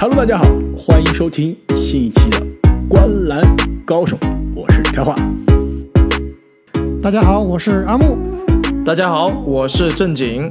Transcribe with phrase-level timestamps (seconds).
[0.00, 2.38] Hello，大家好，欢迎收听新一期的
[2.88, 3.44] 《观篮
[3.84, 4.16] 高手》，
[4.54, 5.14] 我是开化。
[7.02, 8.16] 大家好，我是阿木。
[8.82, 10.50] 大家好，我是正经。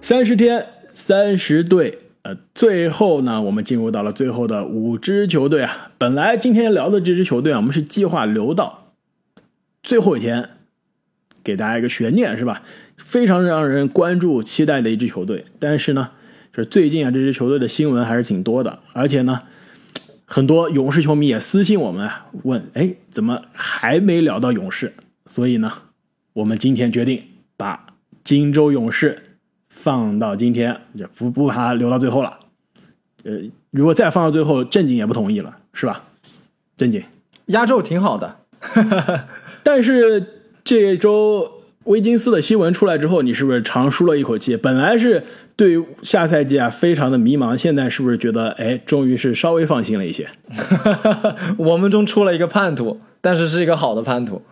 [0.00, 5.90] 三十天，三十队，呃，最后呢，我们进入到了最后的五支球队啊。
[5.98, 8.92] 本来今天聊的这支球队啊，我们是计划留到
[9.82, 10.50] 最后一天
[11.42, 12.62] 给大家一个悬念，是吧？
[12.96, 15.46] 非常让人关注、期待的一支球队。
[15.58, 16.10] 但是呢，
[16.62, 19.42] 是最近啊，这支球队的新闻还是挺多的，而且呢，
[20.24, 22.10] 很多勇士球迷也私信我们
[22.44, 24.92] 问：哎，怎么还没聊到勇士？
[25.26, 25.72] 所以呢，
[26.32, 27.22] 我们今天决定
[27.56, 27.86] 把
[28.22, 32.38] 金州勇士放到今天，就不不把它留到最后了。
[33.24, 33.38] 呃，
[33.70, 36.04] 如果再放到最后，正经也不同意了，是吧？
[36.76, 37.02] 正经
[37.46, 38.38] 压轴挺好的，
[39.62, 40.24] 但是
[40.62, 41.53] 这周
[41.84, 44.56] 威金斯的新闻出来之后，你是不是长舒了一口气？
[44.56, 45.22] 本来是
[45.54, 50.28] 对下赛季啊非常的迷茫，现在是不是觉得哎，终于是稍微放心了一些？
[51.58, 54.42] 我们中出了一个叛徒，但是是一个好的叛徒。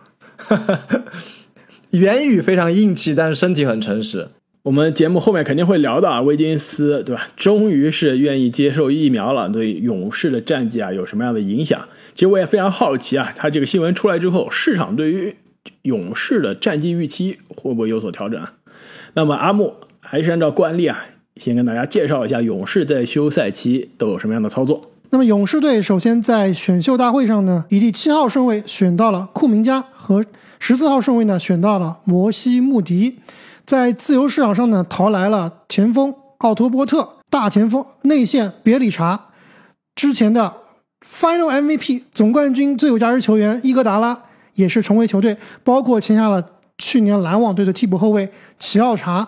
[1.91, 4.27] 言语非常硬气，但是身体很诚实。
[4.63, 7.27] 我们节目后面肯定会聊到啊，威金斯对吧？
[7.35, 11.85] 终于是愿意接受疫苗了，对勇士的战绩啊有什么样的影响？
[12.13, 15.35] 其实我也非常好奇啊，他这个新闻出来之后，市场对于
[15.83, 18.53] 勇士的战绩预期会不会有所调整啊？
[19.13, 20.97] 那么阿木还是按照惯例啊，
[21.37, 24.81] 先跟大家介绍一下勇士在休赛期都有什么样的操作。
[25.09, 30.25] 那么勇士队首先在选秀大会上呢，以第七号顺位选到了库明加和
[30.59, 33.19] 十四号顺位呢选到了摩西穆迪。
[33.65, 39.27] 在自由市场上呢，淘来了前锋奥托波特、大前锋内线别里查，
[39.95, 40.53] 之前的
[41.07, 44.23] Final MVP 总冠军最有价值球员伊戈达拉
[44.55, 46.43] 也是重回球队，包括签下了
[46.77, 49.27] 去年篮网队的替补后卫齐奥查。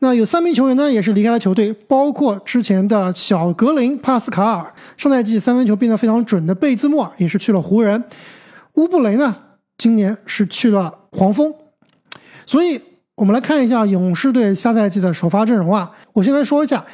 [0.00, 8.02] 那有三名球员呢，也是离开了球队，包括之前的小格林帕斯卡尔，上赛季三分球变得非常准的贝兹莫尔也是去了湖人，
[8.74, 9.36] 乌布雷呢，
[9.78, 11.54] 今年是去了黄蜂，
[12.46, 12.80] 所以。
[13.16, 15.92] 我们来看一下勇士队下赛季的首发阵容啊！
[16.14, 16.84] 我先来说一下，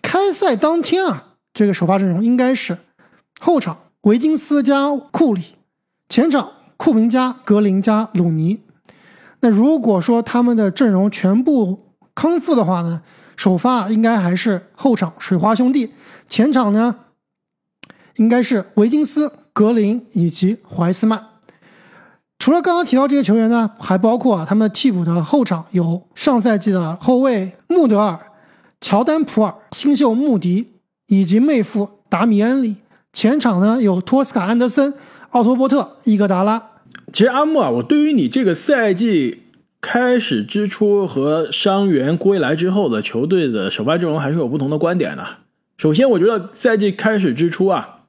[0.00, 2.76] 开赛当天啊，这个首发阵容应该是
[3.38, 5.42] 后场维金斯加库里，
[6.08, 8.60] 前场库明加格林加鲁尼。
[9.40, 13.02] 那如果说他们的阵容全部康复的话呢，
[13.36, 15.92] 首发应该还是后场水花兄弟，
[16.28, 16.96] 前场呢
[18.16, 21.26] 应该是维金斯、格林以及怀斯曼。
[22.38, 28.18] 除了刚刚提到这些球员呢，还包括啊，他们替补的后场有上赛季的后卫穆德尔、
[28.80, 30.72] 乔丹普尔、新秀穆迪
[31.06, 32.76] 以及妹夫达米安里。
[33.12, 34.92] 前场呢有托斯卡安德森、
[35.36, 36.70] 奥托波特、伊戈达拉。
[37.12, 39.42] 其实阿木啊，我对于你这个赛季
[39.82, 45.22] 开始之初和伤员归来之后的球队的首发阵容还是有不同的观点的。
[45.76, 48.04] 首先，我觉得赛季开始之初啊。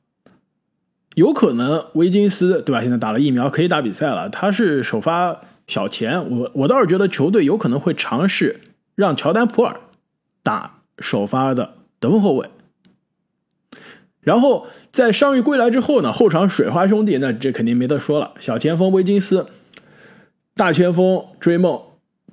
[1.16, 2.82] 有可能维金斯对吧？
[2.82, 4.30] 现在打了疫苗，可以打比赛了。
[4.30, 8.62] 他是首发小前，我我倒是觉得球队有可能会尝试
[8.96, 9.82] 让乔丹普尔
[10.44, 12.50] 打首发的得分后卫。
[14.22, 14.68] 然后
[14.98, 18.32] 在伤愈归来之后呢，后场水花兄弟那这肯定没得说了。
[18.40, 19.46] 小前锋维金斯，
[20.56, 21.80] 大前锋追梦，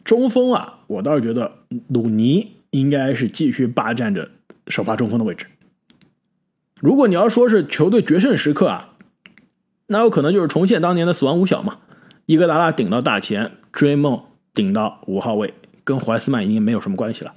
[0.03, 1.53] 中锋啊，我倒是觉得
[1.89, 4.31] 鲁尼应该是继续霸占着
[4.69, 5.45] 首发中锋的位置。
[6.81, 8.95] 如果你要说是球队决胜时刻啊，
[9.89, 11.77] 那有可能就是重现当年的死亡五小嘛，
[12.25, 14.23] 伊戈达拉顶到大前，追梦
[14.55, 15.53] 顶到五号位，
[15.85, 17.35] 跟怀斯曼已经没有什么关系了。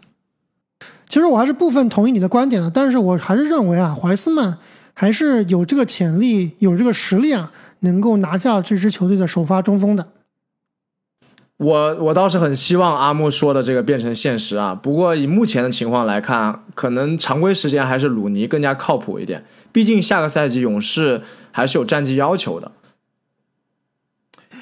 [1.09, 4.58] 其实我还是部分同意你的观点的，但是我还是认为啊，怀斯曼
[5.00, 10.08] 还是有这个潜力，有这个实力啊，能够拿下这支球队的首发中锋的。
[11.58, 14.74] 我我倒是很希望阿木说的这个变成现实啊！
[14.74, 19.46] 不过以目前的情况来看，可能常规时间还是鲁尼更加靠谱一点。
[19.72, 21.22] 毕竟下个赛季勇士
[21.52, 22.72] 还是有战绩要求的。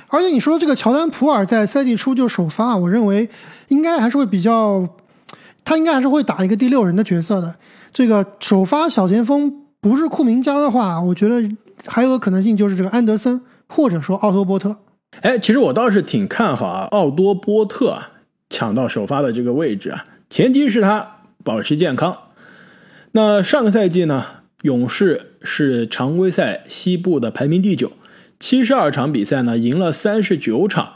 [0.10, 3.30] 而且你说这个乔丹普尔在赛季初就首发，我认为
[3.70, 4.90] 应该还是会比较，
[5.64, 7.56] 他应该还是会打一个第六人的角色的。
[7.94, 11.48] 这个首发小前锋不是库明加的话，我觉得
[11.86, 14.78] 还有个可能性就是这个安德森或者说奥托波特。
[15.22, 18.00] 哎，其实我倒是挺看好啊，奥多波特
[18.50, 22.18] 抢到首发的这个位置啊，前提是他保持健康。
[23.12, 24.26] 那上个赛季呢，
[24.64, 27.92] 勇士是常规赛西部的排名第九，
[28.40, 30.94] 七十二场比赛呢赢了三十九场，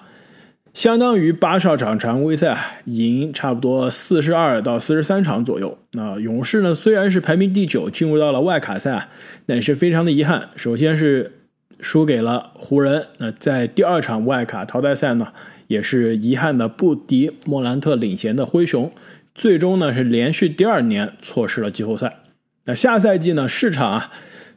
[0.80, 5.78] 相当于八十二场常规赛赢差不多四十二到四十三场左右。
[5.92, 9.10] 那勇士呢虽然是排名第九，进入到了外卡赛，
[9.46, 11.34] 但是非常的遗憾，首先是。
[11.82, 13.08] 输给了湖人。
[13.20, 15.32] 那在第二场外卡淘汰赛呢，
[15.68, 18.92] 也是遗憾的不敌莫兰特领衔的灰熊，
[19.34, 22.18] 最终呢是连续第二年错失了季后赛。
[22.66, 24.12] 那下赛季呢，市场啊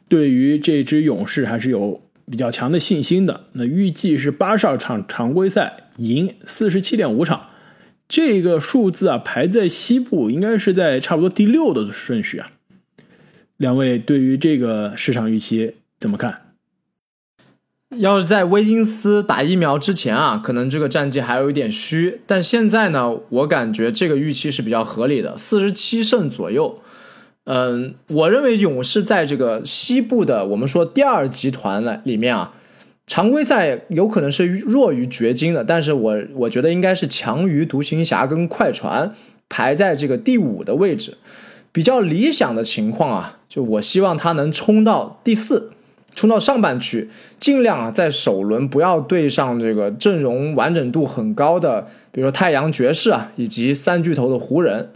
[0.09, 3.45] 对于这支勇士还是有比较强的信心的。
[3.53, 7.47] 那预计是八十二场常规赛赢四十七点五场，
[8.07, 12.51] 这个数字啊排在西部应该是在差不多第六的顺序啊。
[13.57, 16.41] 两位对于这个市场预期怎么看？
[17.97, 22.21] 要是在威金斯打疫苗之前啊，可能这个战绩还有一点虚。
[22.25, 26.81] 但现在呢，我感觉这个预期是比较合理的，四十七胜左右。
[27.45, 32.53] 嗯，我认为勇士在这个西部的我们说第二集团呢里面啊，
[33.05, 39.13] 常规赛有可能是弱于掘金的，但是我我觉得应该是强于独行侠跟快船，
[39.49, 41.17] 排在这个第五的位置。
[41.73, 45.71] 比较理想的情况啊，就我希望他能冲到第四，
[46.15, 47.09] 冲到上半区，
[47.39, 54.91] 尽量啊在首轮不要对上这个阵容完整度很高的，比如说太阳爵士啊，以及三巨头的湖人。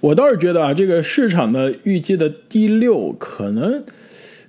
[0.00, 3.84] 我倒是觉得啊，这个市场的预计的第六可能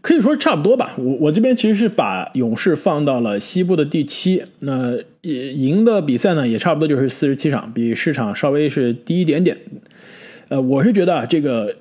[0.02, 0.94] 可以说差不多吧。
[0.98, 9.58] 我我这边其实是把勇士放到了西部的第七，那也赢的比赛呢也差不多就是四十七场，比市场稍微是低一点点。
[10.50, 11.76] 呃，我是觉得啊，这个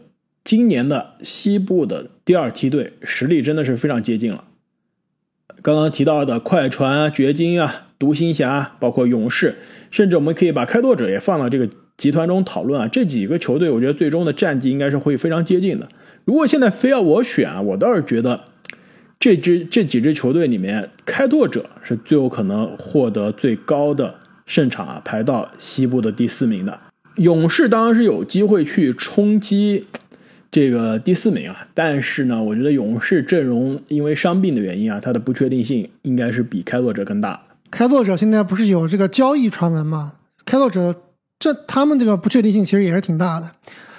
[0.45, 4.45] 今年的西部的第二梯队实力真的是非常接近了。
[5.61, 9.57] 刚刚提到的快船、掘金啊、独行侠，包括勇士，
[9.91, 12.89] 甚至我们可以把开拓者也放到这个集团中讨论啊。
[12.89, 15.87] 这几个球队，我觉得最终的战绩应该是会非常接近的。
[16.25, 18.41] 如果现在非要我选啊，我倒是觉得
[19.21, 24.15] 这支这几支球队里面，开拓者是最有可能获得最高的
[24.47, 26.79] 胜场啊，排到西部的第四名的。
[27.17, 29.85] 勇士当然是有机会去冲击
[30.53, 37.43] 这个第四名啊，但是呢，我觉得勇士阵容因为伤病的原因啊，它的不确定性应该是比开拓者更大。
[37.71, 40.13] 开拓者现在不是有这个交易传闻吗？
[40.45, 40.95] 开拓者
[41.39, 43.51] 这他们这个不确定性其实也是挺大的。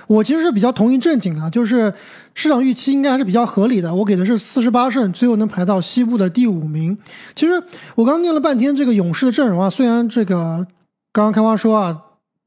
[0.07, 1.93] 我其实是比较同意正经啊，就是
[2.33, 3.93] 市场预期应该还是比较合理的。
[3.93, 6.97] 我给的是四十八胜，最后能排到西部的第五名。
[7.35, 7.61] 其实
[7.95, 10.65] 我刚念了半天这个勇士的阵容啊，虽然这个
[11.11, 12.01] 刚刚开花说啊。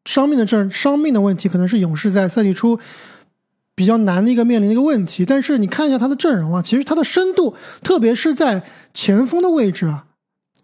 [0.05, 2.77] 伤病的阵伤病的问题可能是勇士在赛季初
[3.77, 7.55] 比较难的一个面临的一个问题，但是你看一下他的阵容啊，其实他的深度，
[7.85, 10.06] 特别是在前锋的位置啊，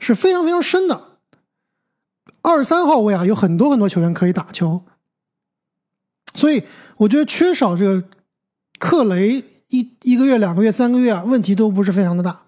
[0.01, 1.08] 是非常非常深的。
[2.43, 4.82] 二三号位啊，有很多很多球员可以打球，
[6.35, 6.64] 所以
[6.99, 8.05] 我觉得缺少这个
[8.79, 12.43] 克雷一一个月、两个月、三个月啊，问题都不是非常的大。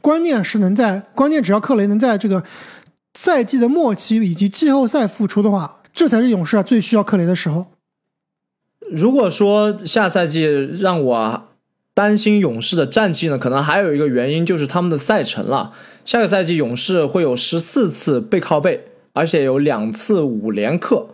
[0.00, 2.44] 关键是能在关键，只要克雷能在这个。
[3.14, 7.66] 赛季的末期以及季后赛复出的话，这才是勇士啊最需要克雷的时候。
[8.92, 11.48] 如果说下赛季让我
[11.94, 15.72] 担心勇士的战绩呢，可能还有一个原因就是他们的赛程了。
[16.08, 18.80] 下个赛季勇士会有十四次背靠背，
[19.12, 21.06] 而且有两次五连克。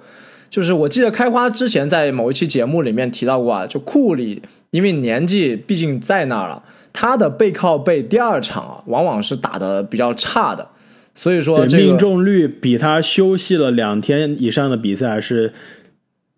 [0.49, 6.63] 就是我记得开花之前在某一期节目里面提到过啊，就库里因为年纪毕竟在那儿了，
[6.93, 10.69] 他的背靠背第二场啊，往往是打的比较差的。
[11.13, 15.53] 所以说，命中率比他休息了两天以上的比赛是，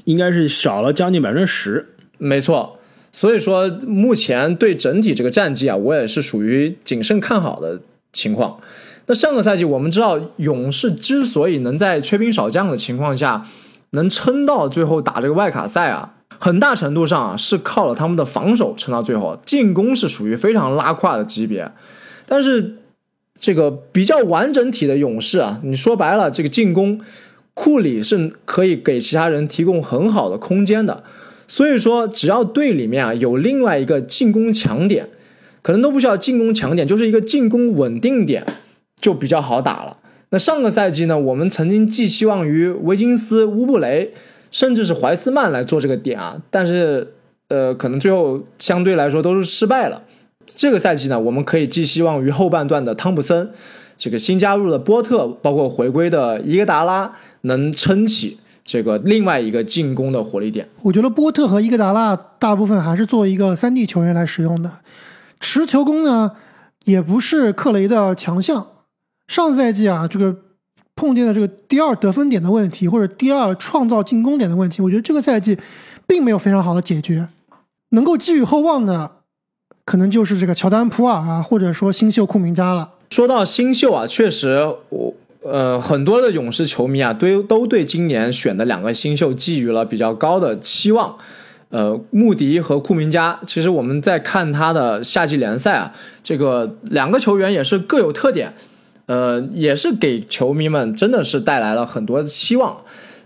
[0.05, 1.89] 应该是少了将近百分之十。
[2.17, 2.81] 没错，
[3.13, 7.81] 所以说目前对整体这个战绩啊，我也是属于谨慎看好的
[8.17, 8.59] 情况。
[9.07, 13.47] 那上个赛季我们知道，勇士之所以能在缺兵少将的情况下
[13.91, 21.71] 能撑到最后打这个外卡赛啊，很大程度上啊是靠了他们的防守撑到最后，进攻是属于非常拉胯的级别，
[22.27, 22.77] 但是。
[23.39, 26.99] 这个比较完整体的勇士啊，你说白了，这个进攻
[27.53, 31.05] 库里是可以给其他人提供很好的空间的。
[31.47, 35.11] 所以说，只要队里面啊有另外一个进攻强点，
[35.67, 38.47] 可能都不需要进攻强点，就是一个进攻稳定点，
[39.01, 39.97] 就比较好打了。
[40.31, 44.13] 那上个赛季呢，我们曾经寄希望于维金斯、乌布雷，
[44.53, 47.15] 甚至是怀斯曼来做这个点啊，但是
[47.49, 50.01] 呃，可能最后相对来说都是失败了。
[50.47, 53.51] 这个赛季呢，我们可以寄希望于后半段的汤普森，
[53.97, 60.69] 这个新加入的波特，包括回归的伊戈达拉，能撑起这个另外一个进攻的火力点。
[60.85, 64.71] 我觉得波特和伊戈达拉大部分还是作为一个三 D 球员来使用的，
[65.49, 66.33] 持球攻呢
[66.87, 68.67] 也不是克雷的强项。
[69.29, 70.35] 上赛季啊，这个
[70.97, 75.57] 碰见的这个第二得分点的问题，或者第二创造进攻点的问题，我觉得这个赛季
[76.05, 77.29] 并没有非常好的解决，
[77.91, 79.13] 能够寄予厚望的。
[79.85, 82.91] 可能就是这个乔丹普尔啊，或者说新秀库明加了。
[83.11, 91.17] 说到新秀啊，确实，我呃很多的勇士球迷啊，都都对今年选的两个新秀寄予了比较高的期望。
[91.77, 95.93] 呃，穆迪和库明加，其实我们在看他的夏季联赛啊，
[96.25, 98.55] 这个两个球员也是各有特点，
[99.05, 102.79] 呃，也是给球迷们真的是带来了很多的希望。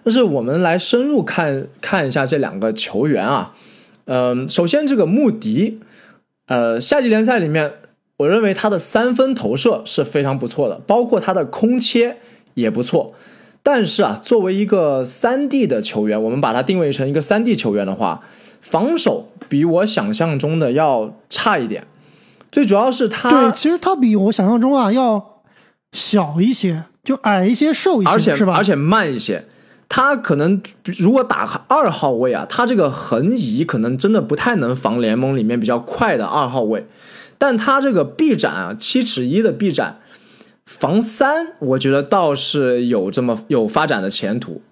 [0.03, 3.55] 但是我们来深入看看一下这两个球员啊，
[4.07, 5.79] 嗯、首先这个穆迪，
[6.47, 7.75] 呃，夏季联赛里面，
[8.17, 12.17] 我认为他的三分投射是非常不错的，包括他的空切
[12.55, 13.15] 也不错。
[13.63, 18.23] 但是啊，作为一个三 D 的球员，我们把它定位成一个三 D 球员的话，
[18.61, 21.87] 防守比我想象中的要差一点。
[22.51, 25.43] 最主要是他对，其实他比我想象中啊要
[25.93, 28.55] 小一些，就矮一些、瘦一些，而且是吧？
[28.57, 29.45] 而且慢一些。
[29.89, 30.63] 他可能
[30.99, 36.87] 如果打二号位啊，他这个横移可能真的不太能防联盟里面比较快的二号位，
[37.39, 40.00] 但他这个臂展啊，七尺一的臂展，
[40.71, 44.63] 防三，我觉得倒是有这么有发展的前途。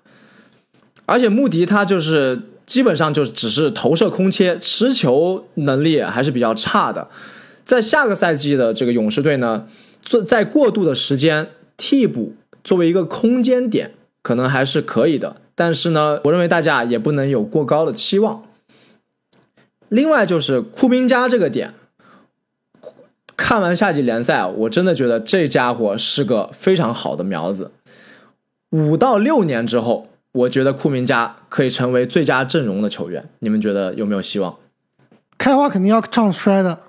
[1.06, 7.08] 而且穆迪他就是基本上就只是投射空切，持球能力还是比较差的。
[7.64, 9.66] 在下个赛季的这个勇士队呢，
[10.00, 13.90] 做在过渡的时间替补作为一个空间点，
[14.22, 15.36] 可能还是可以的。
[15.56, 18.44] 但是呢，我认为大家也不能有过高的期望。
[19.88, 21.74] 另外就是库宾加这个点，
[23.38, 27.70] 看完夏季联赛啊，我真的觉得这家伙是个非常好的苗子。
[28.70, 33.24] 五到六年之后，我觉得库明加可以成为最佳阵容的球员。
[33.38, 34.56] 你们觉得有没有希望？
[35.38, 36.80] 开花肯定要唱衰的，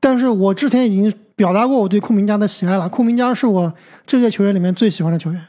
[0.00, 2.88] 但是我之前已经表达过我对库明加的喜爱了。
[2.88, 3.72] 库明加是我
[4.04, 5.40] 这届球员里面最喜欢的球员，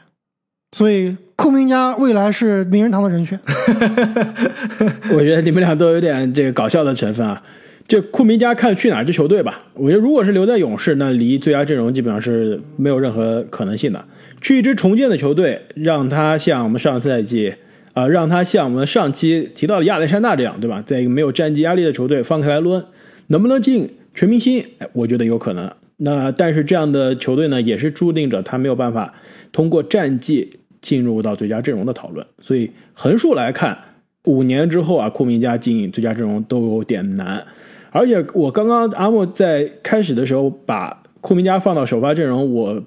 [0.76, 3.38] 所以库明加未来是名人堂的人选。
[5.12, 7.42] 我觉得你们俩都有点这个搞笑的成分啊。
[7.88, 9.64] 这库明加看去哪支球队吧。
[9.74, 14.04] 我觉得如果是留在勇士，那离最佳阵容基本上是没有任何可能性的。
[14.40, 17.54] 去一支重建的球队，让他像我们上赛季
[17.94, 20.82] 啊、让他像我们上期提到的亚历山大这样，对吧？
[20.84, 22.84] 在一个没有战绩压力的球队放开来抡，
[23.28, 24.62] 能不能进全明星？
[24.78, 25.72] 哎，我觉得有可能。
[25.98, 29.14] 那但是这样的球队呢，也是注定着他没有办法
[29.50, 32.26] 通过战绩进入到最佳阵容的讨论。
[32.42, 33.78] 所以横竖来看，
[34.24, 37.46] 五年之后啊，库明加进最佳阵容都有点难。
[37.90, 42.82] 而且我刚刚阿莫在开始的时候把库明加放到首发阵容，我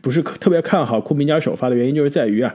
[0.00, 2.54] 不是特别看好库明加首发的原因，就是在于啊，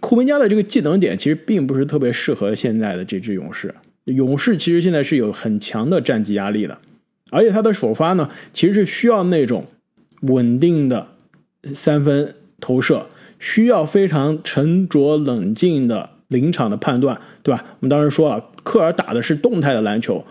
[0.00, 3.74] 库明加的这个技能点其实并不是特别适合现在的这支勇士。
[4.04, 6.78] 勇士其实现在是有很强的战绩压力的，
[7.30, 9.66] 而且他的首发呢，其实是需要那种
[10.20, 11.08] 稳定的
[11.74, 13.06] 三分投射，
[13.38, 17.64] 需要非常沉着冷静的临场的判断，对吧？
[17.80, 20.24] 我们当时说了，科尔打的是动态的篮球，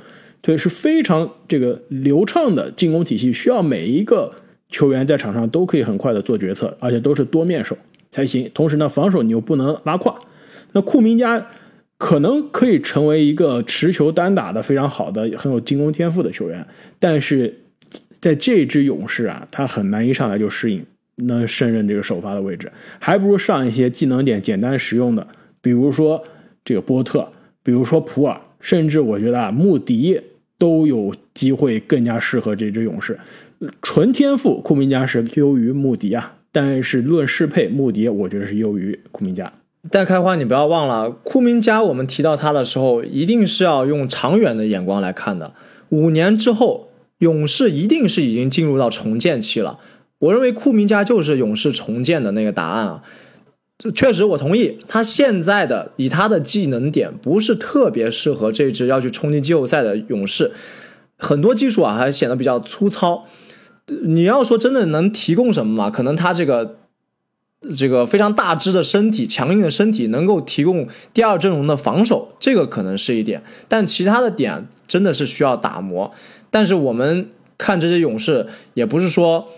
[0.43, 4.29] 对，是非常这个流畅的进攻体系，需要每一个
[4.67, 7.77] 球员在场上都可以很快的做决策，而且都是多面手
[8.11, 8.51] 才行。
[8.53, 10.19] 同时呢，防守你又不能拉胯。
[10.73, 11.47] 那库明加
[11.97, 16.67] 可能可以成为一个持球单打的非常好的、很有进攻天赋的球员，
[16.99, 17.61] 但是
[18.19, 20.85] 在这支勇士啊，他很难一上来就适应，
[21.15, 22.69] 能胜任这个首发的位置，
[22.99, 25.25] 还不如上一些技能点简单实用的，
[25.61, 26.21] 比如说
[26.65, 27.25] 这个波特，
[27.63, 30.19] 比如说普尔，甚至我觉得啊，穆迪
[30.57, 33.19] 都有机会更加适合这支勇士。
[33.81, 39.51] 纯天赋，库明加是优于穆迪啊，但是论适配，穆迪我觉得是优于库明加。
[39.91, 45.53] 但开花，你不要忘了，库明加，我们提到他的时候，一定是要用长远的眼光来看的。
[45.89, 49.79] 五年之后，勇士一定是已经进入到重建期了。
[50.19, 53.03] 我认为库明加就是勇士重建的那个答案啊。
[53.93, 60.51] 确实，我同意，他现在的以他的技能点不是特别适合这支要去冲击季后赛的勇士，
[61.17, 63.25] 很多技术啊还显得比较粗糙。
[64.05, 65.89] 你要说真的能提供什么嘛？
[65.89, 66.77] 可能他这个
[67.75, 73.43] 这个非常大只的身体、强硬的身体，能够提供第二阵容的防守，这个可能是一点。
[73.67, 76.13] 但其他的点真的是需要打磨。
[76.49, 79.49] 但是我们看这些勇士，也不是说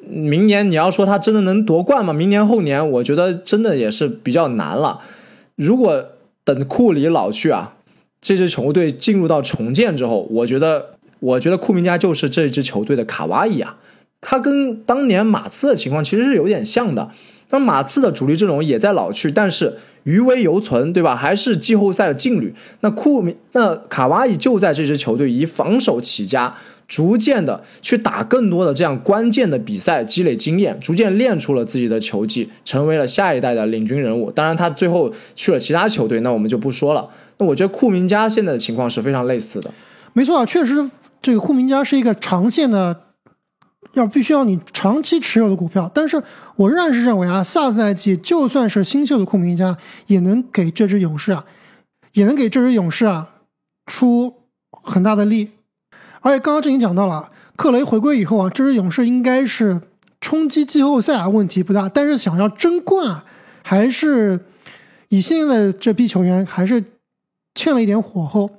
[0.00, 2.12] 明年你要说他真的能夺冠吗？
[2.12, 5.00] 明年后年，我觉得真的也是比较难了。
[5.56, 6.02] 如果
[6.44, 7.76] 等库里老去啊，
[8.20, 10.90] 这支球队进入到重建之后，我觉得，
[11.20, 13.76] 我觉得库明加就是这支球队的卡哇伊啊。
[14.20, 17.10] 他跟当年马刺的情况其实是有点像的。
[17.50, 21.16] 那马刺的主力阵容也在老去，但是余威犹存，对吧？
[21.16, 22.52] 还是季后赛的劲旅。
[22.80, 26.56] 那库明，那卡哇伊就在这支球队以防守起家，
[26.88, 34.30] 逐渐的去打更多的这样关键的比赛，积累经验，逐渐练出了自己的球技，成为了下一代的领军人物。
[34.30, 37.10] 当然，他最后去了其他球队，那我们就不说了。
[37.36, 39.70] 那我觉得库明加现在的情况是非常类似的。
[40.14, 40.90] 没错啊，确实，
[41.20, 42.98] 这个库明加是一个长线的，
[43.92, 45.90] 要必须要你长期持有的股票。
[45.94, 46.20] 但是
[46.56, 49.76] 我仍然是认为啊，下赛季就算是新秀的库明加，
[50.06, 51.44] 也能给这支勇士啊，
[52.14, 53.28] 也能给这支勇士啊
[53.84, 54.32] 出
[54.70, 55.50] 很大的力。
[56.20, 59.80] 而且刚刚这已经讲到了，克雷回归以后啊，这支勇士应该是
[60.20, 63.24] 冲击季后赛啊问题不大，但是想要争冠啊，
[63.62, 64.46] 还是
[65.08, 66.82] 以现在的这批球员还是
[67.54, 68.50] 欠了一点火候，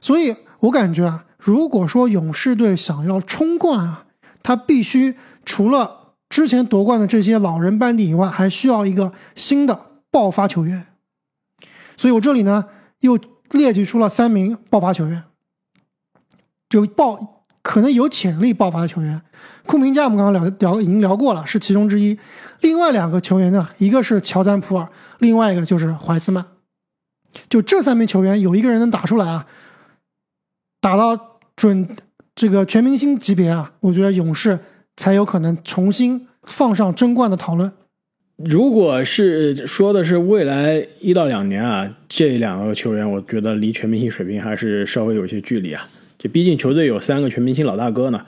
[0.00, 4.04] 所以我感觉啊，如果说勇士队想要冲冠啊，
[4.42, 5.14] 他必须
[5.44, 9.78] 除了之前夺冠的这些老人班底以外，还需要一个新的
[10.10, 10.86] 爆发球员。
[11.96, 12.64] 所以我这里呢
[13.00, 13.18] 又
[13.50, 15.22] 列举出了三名爆发球员，
[16.68, 19.20] 就爆可能有潜力爆发的球员。
[19.64, 22.16] 库明加我们刚刚聊聊已经聊过了，是其中之一。
[22.60, 26.44] 另外两个球员呢，一个是乔丹普尔，另外一个就是怀斯曼。
[27.50, 29.46] 就这三名球员，有一个人能打出来啊，
[30.80, 31.88] 打到准
[32.34, 34.58] 这个全明星级别啊，我觉得勇士
[34.96, 37.70] 才有可能重新放上争冠的讨论。
[38.36, 45.88] 如果是说的是未来一到两年啊，这两个球员，我觉得离全明星水平还是稍微有些距离啊。
[46.28, 48.24] 毕竟球队有三个全明星老大哥呢。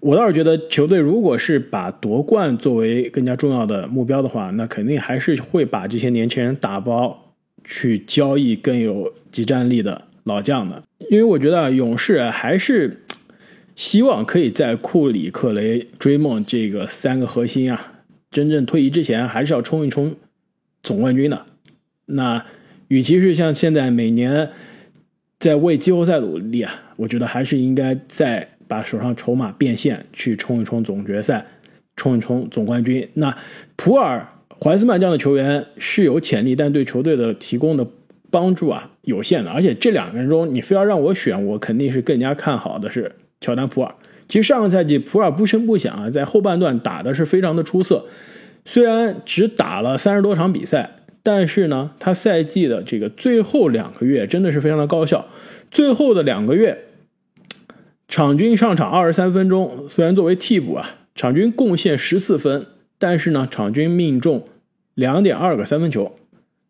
[0.00, 7.32] 我倒是觉得，球队如果是把夺冠作为更加重要的目标的话，那肯定还是会把这些年轻人打包
[7.64, 10.82] 去交易更有集战力的老将的。
[11.08, 13.04] 因为我觉得勇士还是
[13.76, 20.16] 希望可以在库里、克雷、追梦这个三个核心啊，真正退役之前，还是要冲一冲
[20.82, 21.46] 总冠军的。
[22.06, 22.44] 那
[22.88, 24.50] 与其是像现在每年
[25.42, 28.48] 在为季后赛努力啊，我觉得还是应该再。
[28.68, 31.44] 把手上筹码变现，去冲一冲总决赛，
[31.94, 33.06] 冲一冲总冠军。
[33.12, 33.36] 那
[33.76, 34.26] 普尔、
[34.58, 37.86] 怀斯曼这样的球员是有潜力，但对球队的提供的
[38.30, 39.50] 帮助啊有限的。
[39.50, 43.94] 而且这两个人中，你非要让我选，我肯定是更加看好的是乔丹普尔。
[44.26, 48.06] 其实上个赛季普尔不声不响啊，在后半段打的是非常的出色。
[48.64, 50.88] 虽然只打了三十多场比赛，
[51.22, 55.26] 但是呢，他赛季的这个最后两个月真的是非常的高效。
[55.70, 56.86] 最后的两个月。
[58.08, 62.66] 场均上场二十三分钟，虽然作为替补啊，场均贡献十四分，
[62.98, 64.46] 但是呢，场均命中
[64.92, 66.14] 两点二个三分球。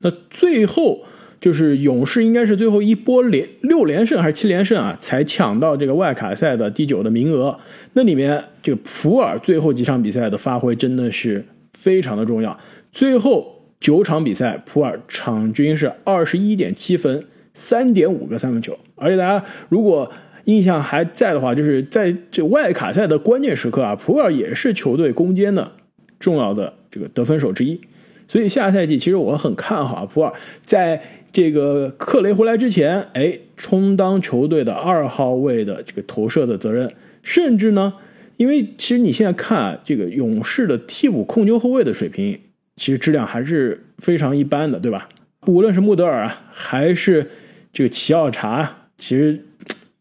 [0.03, 1.01] 那最后
[1.41, 7.59] 就是勇士应该是最后一波连六连胜还是七连胜啊，才抢到这个外卡赛的第九的名额。
[7.95, 12.57] 那里面这个普尔最后几场比赛的发挥真的是非常的重要。
[12.93, 13.52] 最后
[13.83, 18.79] 九场比赛，普尔场均是二十一点七分，三点五个三分球。
[18.95, 20.09] 而且大家如果
[20.45, 25.73] 印象还在的话，就是在这外卡赛的关键时刻啊，普尔也是球队攻坚的
[26.21, 27.81] 重要的这个得分手之一。
[28.29, 36.89] 所以下赛季其实我很看好啊，普尔在这个克雷回来之前，哎，充当球队的二号位的这个投射的责任。
[37.25, 37.95] 甚至呢，
[38.37, 42.39] 因为其实你现在看这个勇士的替补控球后卫的水平，
[42.77, 45.09] 其实质量还是非常一般的，对吧？
[45.47, 47.31] 无论是穆德尔啊，还是
[47.73, 49.41] 这个齐奥查，其实。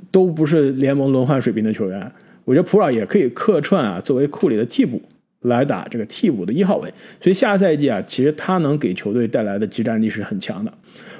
[0.10, 2.12] 都不是联盟轮换水平的球员，
[2.43, 5.01] 我觉得普尔也可以客串啊，作为库里的替补
[5.43, 6.93] 来打这个替补的一号位。
[7.21, 10.73] 所以下赛季啊，其实他能给球队带来的集战力是很强的。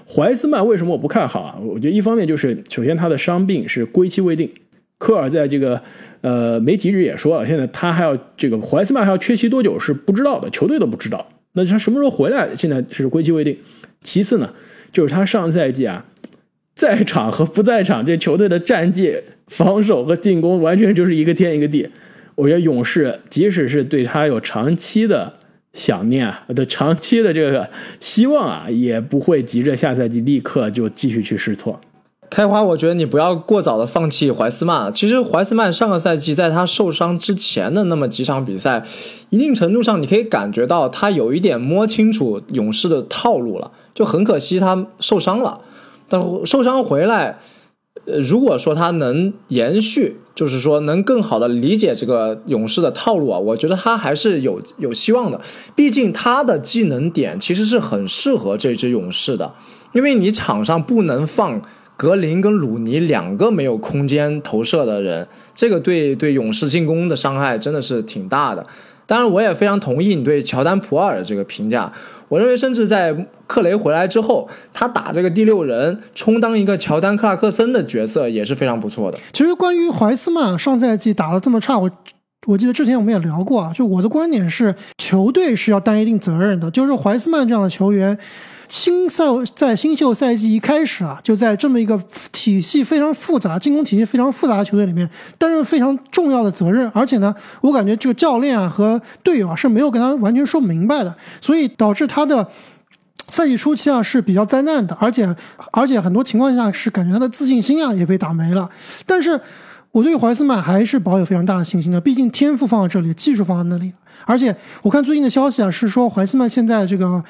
[0.06, 1.58] 怀斯曼为什么我不看好啊？
[1.62, 4.52] 我觉得一方面就是首先他的伤病是归期未定，
[4.98, 5.82] 科尔在这个
[6.20, 11.26] 呃媒体日也说了，现在他还要这个怀斯曼还要缺席多久是不知道的，球队都不知道。
[11.54, 13.58] 那他什么时候回来，现在是归期未定。
[14.02, 14.54] 其次呢，
[14.92, 16.06] 就是他上赛季啊。
[16.74, 19.16] 在场和不在场，这球队的战绩、
[19.48, 21.88] 防守和进攻完全就是一个天一个地。
[22.34, 25.32] 我觉得勇士即使是对他有长期的
[25.74, 31.80] 想念啊，的长期的这个希望啊，也不会急着下赛季立刻就继续去试错。
[32.32, 34.92] 开花，我觉得你不要过早的放弃怀斯曼。
[34.94, 38.86] 其实怀斯曼上个赛季在他受伤之前的那么几场比赛，
[39.32, 43.72] 一定程度上你可以感觉到他有一点摸清楚勇士的套路了。
[43.94, 45.60] 就很可惜他受伤了。
[46.08, 47.40] 但受伤回来，
[48.06, 55.42] 呃，如果说他能延续，就是说能更好的理解这个勇士的套路啊，我觉得他还是有有希望的。
[55.76, 59.54] 毕竟他的技能点其实是很适合这支勇士的，
[59.92, 61.62] 因为你场上不能放
[62.02, 68.66] 格林跟鲁尼两个没有空间投射的人，这个对对勇士进攻的伤害真的是挺大的。
[69.06, 71.94] 当然，我也非常同意你对乔丹普尔的这个评价。
[72.28, 79.20] 我认为，甚至在克雷回来之后，他打这个第六人，充当一个乔丹克拉克森的角色也是非常不错的。
[79.32, 81.88] 其实，关于怀斯曼上赛季打的这么差，我
[82.48, 83.72] 我记得之前我们也聊过啊。
[83.76, 86.72] 就我的观点是，球队是要担一定责任的。
[86.72, 88.18] 就是怀斯曼这样的球员。
[88.72, 95.08] 新赛在新秀赛季一开始啊，就在这么一个体系非常复杂、进攻体系非常复杂的球队里面
[95.38, 102.48] 担任非常重要的责任，而且呢，我感觉这个教练啊和队友啊是没有跟他完全说明白的，所以导致他的
[103.28, 105.36] 赛季初期啊是比较灾难的，而且
[105.74, 108.70] 而且很多情况下是感觉他的自信心啊也被打没了。
[109.06, 109.38] 但是
[109.92, 113.92] 我对怀斯曼还是保有非常大的信心的，毕竟天赋放在这里，技术放在那里，
[114.26, 117.22] 而且我看最近的消息啊是说怀斯曼现在这个。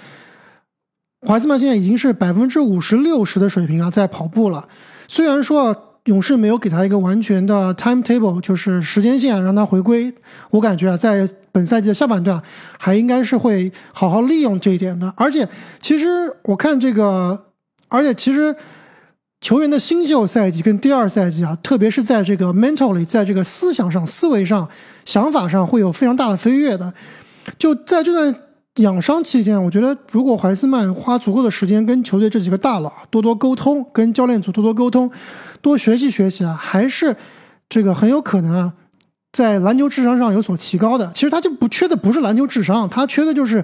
[1.27, 4.67] 怀斯曼现在已经是百分之五十六十的水平啊，在跑步了。
[5.07, 10.11] 虽然说勇士没有给他一个完全的 timetable，就是时间线让他回归，
[10.49, 12.41] 我感觉啊，在本赛季的下半段
[12.79, 15.13] 还应该是会好好利用这一点的。
[15.15, 15.47] 而且，
[15.79, 16.07] 其实
[16.41, 17.37] 我看这个，
[17.87, 18.55] 而且其实
[19.41, 24.67] 球员的新秀赛季跟第二赛季啊，特别是在这个 mentally，在这个思想上、思维上、
[25.05, 26.91] 想法上会有非常大的飞跃的。
[27.59, 28.35] 就在这段。
[28.75, 35.11] 养伤期间，我觉得如果怀斯曼花足够的时间跟球队这几个大佬多多沟通，跟教练组多多沟通，
[35.61, 37.13] 多学习学习啊，还是
[37.67, 38.73] 这个很有可能啊，
[39.33, 41.11] 在篮球智商上有所提高的。
[41.13, 43.61] 其实他就不缺的不是篮球智商，他缺的就是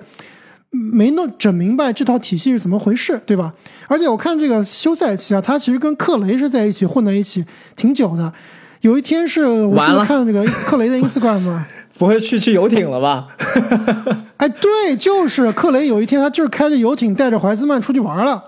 [0.70, 3.54] 没弄整明白这套体系是怎么回事，对吧？
[3.88, 7.46] 而且我看这个休赛期啊，他其实跟克雷是在一起混在一起
[7.78, 8.34] 挺久的。
[8.82, 11.62] 有一天是我记得看这个克雷的 Instagram。
[11.98, 13.30] 不会去去游艇了吧？
[14.38, 18.44] 哎，对，就是克雷有一天他就是开着游艇带着怀斯曼出去玩了。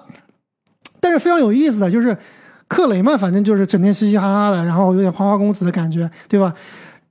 [1.00, 2.16] 但是非常有意思的就是
[2.68, 6.54] 克雷嘛，反正就是整天嘻嘻哈哈的，然后有点花花公子的感觉，对吧？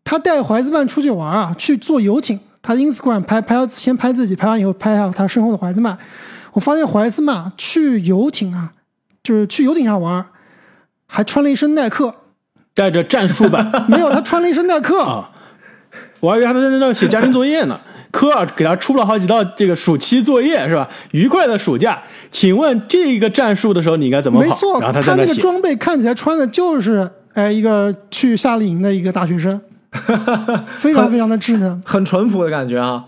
[0.04, 5.98] 他带怀斯曼出去玩啊，去坐游艇，他 Instagram 拍拍先拍自己，拍完以后拍下他身后的怀斯曼。
[6.52, 8.72] 我发现怀斯曼去游艇啊，
[9.22, 10.24] 就是去游艇上玩，
[11.06, 12.14] 还穿了一身耐克，
[12.74, 15.30] 带着战术版，没有，他穿了一身耐克啊。
[16.20, 17.78] 我还以为他在那写家庭作业呢，
[18.10, 20.88] 科尔给他出了好几道这个暑期作业是吧？
[21.10, 24.46] 愉快的暑假，请问这个战术的时候你应该怎么跑？
[24.46, 29.60] 没错，然后他那个装备看起来穿的就是哎一个去夏令营的一个大学生，
[30.78, 33.04] 非常非常的稚嫩，很淳朴的感觉啊。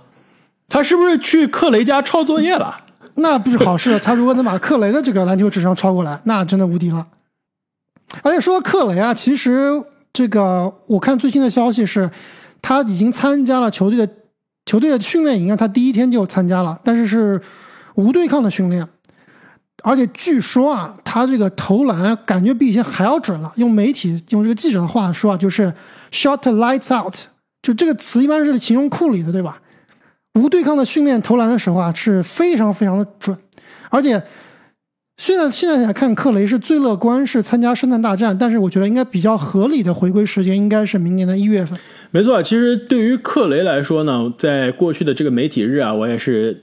[0.69, 2.77] 他是不是去克雷家抄作业了？
[3.15, 3.99] 那不是好事。
[4.05, 7.07] 他如果能把克雷的这个篮球智商超过来，那真的无敌了。
[8.23, 9.83] 而且说克雷啊，其实
[10.13, 12.11] 这个我看最新的消息是。
[12.63, 14.07] 他已经参加了球队的
[14.71, 17.41] 球队的训练营啊，他第一天就参加了，但是是
[17.97, 18.87] 无对抗的训练，
[19.83, 23.51] 而且据说啊，他这个投篮感觉比以前还要准了。
[23.57, 25.75] 用媒体用这个记者的话说啊，就是
[26.13, 27.13] shot lights out，
[27.61, 29.61] 就这个词一般是形容库里的，对吧？
[30.35, 33.37] 无对抗的训练投篮的时候啊，是非常非常的准，
[33.89, 34.23] 而且。
[35.17, 38.35] 现在现在来看，克雷是最乐观，是参加圣诞大战。
[38.39, 41.79] 但是我觉得应该比较合理的回归时间应该是明年的一月份。
[42.11, 46.63] 没错，其实对于克雷来说呢，在过去的这个媒体日啊，我也是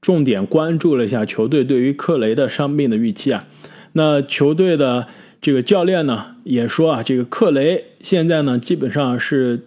[0.00, 3.46] 重点关注了一下球队对于克雷的伤病的预期啊。
[3.92, 5.08] 那球队的
[5.40, 9.66] 这个教练呢也说啊，这个克雷现在呢基本上是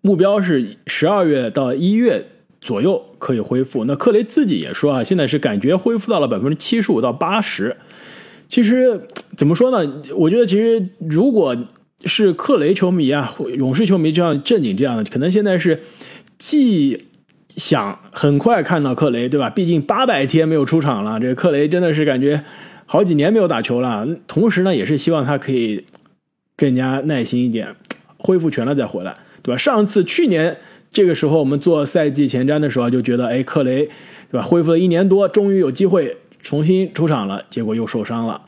[0.00, 2.26] 目标是十二月到一月。
[2.58, 3.84] 左右可以恢复。
[3.84, 7.76] 那克雷自己也说啊，现在是感觉恢复到了百分之七十五到八十。
[8.48, 9.02] 其实
[9.36, 10.02] 怎么说呢？
[10.16, 11.56] 我觉得其实如果
[12.04, 15.80] 是克雷球迷啊，勇士球迷就像正经这样的，可能现在是
[16.38, 17.04] 既
[17.56, 19.48] 想很快看到克雷，对吧？
[19.50, 22.44] 毕竟八百天没有出场了，这个克雷真的是感觉
[22.84, 24.06] 好几年没有打球了。
[24.26, 25.84] 同时呢，也是希望他可以
[26.56, 27.74] 更加耐心一点，
[28.18, 29.58] 恢复全了再回来，对吧？
[29.58, 30.56] 上次去年。
[30.92, 33.84] 这个时候，我们做赛季前瞻的时候就觉得，哎，克雷，
[34.30, 34.42] 对吧？
[34.42, 38.40] 恢复了一年多，终于有机会重新出场了，结果又受伤了。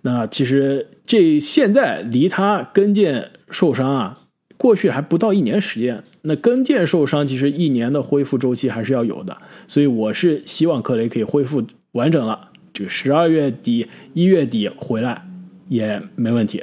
[0.00, 4.20] 那其实这现在离他跟腱受伤啊，
[4.56, 6.04] 过去还不到一年时间。
[6.22, 9.36] 那跟腱受伤，其实一年的恢复周期还是要有的。
[9.66, 15.26] 所以我是希望克雷可以恢复完整了，这个十二月底、一月底回来
[15.66, 16.62] 也没问题。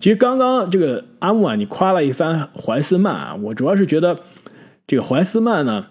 [0.00, 4.20] 其实刚刚这个阿木啊，你夸了一番怀斯曼啊，我主要是觉得。
[4.86, 5.86] 这个怀斯曼呢，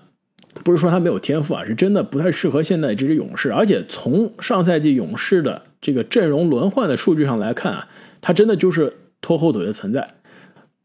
[0.63, 3.51] 不是说他没有天赋啊，是真的不太适合现在这支勇士。
[3.51, 7.87] 而且从上赛季勇士的这个阵容轮换的数据上来看啊，
[8.21, 8.91] 他真的就是
[9.21, 10.15] 拖后腿的存在。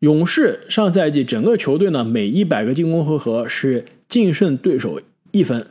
[0.00, 5.00] 勇士上赛季整个球队呢，每一百个进攻回合是净胜对手
[5.32, 5.66] 一分，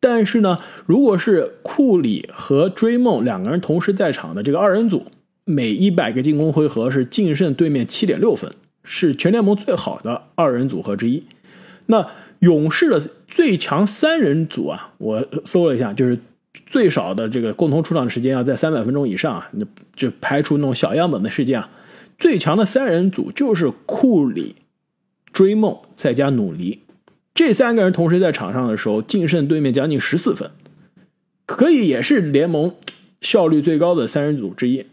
[0.00, 5.06] 但是呢，如果是库里和追梦两个人同时在场的这个二人组，
[5.44, 8.52] 每一百个进攻回合是净胜对面七点六分，
[8.84, 11.22] 是全联盟最好的二人组合之一。
[11.86, 12.06] 那
[12.40, 16.18] 勇士的最强三人组啊，我搜了一下，就是
[16.66, 21.70] 最少的这个共同出场时间要在三百分钟以上啊，那就排除那种小样本的事件啊。
[22.18, 24.56] 最强的三人组就是库里、
[25.32, 26.80] 追梦再加努力，
[27.34, 30.50] 这三个人同时在场上的时候，净胜对面将近十四分，
[31.46, 32.74] 可以也是联盟
[33.20, 34.86] 效率最高的三人组之一。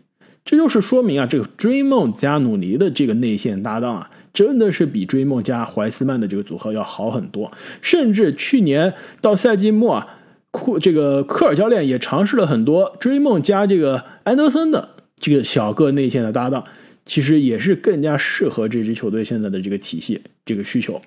[0.45, 4.11] 这就是说明啊，这个追梦加努力的这个内线搭档啊。
[4.31, 10.18] 真的是比追梦加怀斯曼的这个组合要好很多，甚至去年到赛季末啊，
[10.51, 16.63] 库这个科尔教练也尝试了很多追梦加这个安德森的这个小个内线的搭档，
[17.05, 21.01] 其实也是更加适合这支球队现在的这个体系这个需求。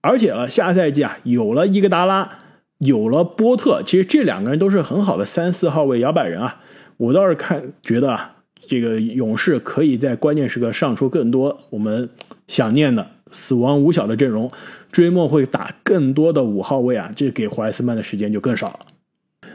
[0.00, 2.38] 而且啊，下赛季啊，有了伊格达拉
[2.78, 6.60] 有了波特，其实这两个人都是很好的三四号位摇摆人啊。
[6.96, 12.08] 我倒是看觉得啊，这个勇士可以在关键时刻上出更多我们
[12.46, 14.52] 想念的死亡五小的阵容，
[14.96, 19.50] 追梦会打更多的五号位啊，这给怀斯曼的时间就更少了。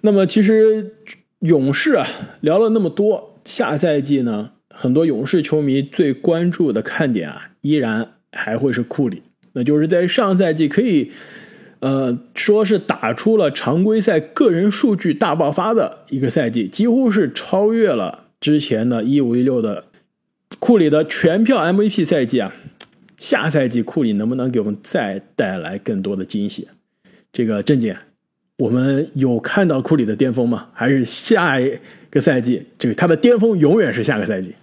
[0.00, 0.94] 那么其实
[1.40, 2.06] 勇士啊
[2.40, 9.22] 聊了那么多，下赛季呢，很多勇士球迷最关注的看点啊，依然还会是库里，
[9.52, 11.12] 那就是在上赛季可以。
[11.80, 19.84] 呃，说是打出了常规赛个人数据大爆发的一个赛季，几乎是超越了之前的一五一六的
[20.58, 22.54] 库里的全票 MVP 赛季啊。
[23.18, 26.66] 下赛季库里能不能给我们再带来更多的惊喜？
[27.30, 27.98] 这个郑姐，
[28.56, 30.68] 我们有看到库里的巅峰吗？
[30.72, 31.78] 还是下一
[32.08, 34.54] 个赛季这个他的巅峰永远是下个赛季？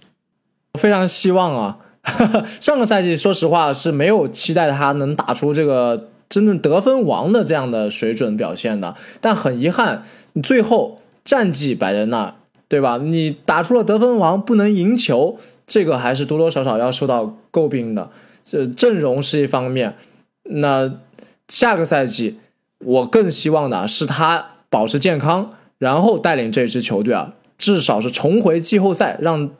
[0.72, 1.78] 我非常希望啊，
[2.60, 6.08] 上个赛季说实话是没有期待他能打出这个。
[6.28, 12.34] 真正得分王的这样的水准表现的，但很遗憾，你最后战绩摆在那儿，
[12.66, 12.98] 对吧？
[12.98, 15.38] 你打出了得分王，不能赢球，
[15.68, 18.10] 这个还是多多少少要受到诟病的。
[18.48, 19.96] 这阵容是一方面，
[20.44, 21.00] 那
[21.48, 22.38] 下个赛季
[22.78, 29.50] 我更希望的是他保持健康，然后带领这支球队啊，至少是重回季后赛，让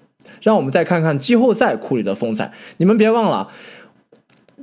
[0.41, 2.53] 让我们再看看季后赛库里的风采。
[2.77, 3.51] 你们别忘了。